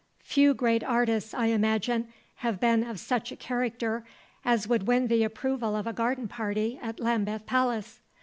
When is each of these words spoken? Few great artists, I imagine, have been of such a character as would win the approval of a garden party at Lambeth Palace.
Few 0.23 0.55
great 0.55 0.83
artists, 0.83 1.31
I 1.31 1.45
imagine, 1.53 2.07
have 2.37 2.59
been 2.59 2.83
of 2.83 2.99
such 2.99 3.31
a 3.31 3.35
character 3.35 4.03
as 4.43 4.67
would 4.67 4.87
win 4.87 5.05
the 5.05 5.23
approval 5.23 5.75
of 5.75 5.85
a 5.85 5.93
garden 5.93 6.27
party 6.27 6.79
at 6.81 6.99
Lambeth 6.99 7.45
Palace. 7.45 7.99